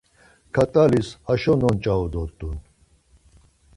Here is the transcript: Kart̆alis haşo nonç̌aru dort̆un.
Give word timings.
Kart̆alis 0.53 1.09
haşo 1.27 1.53
nonç̌aru 1.61 2.07
dort̆un. 2.13 2.57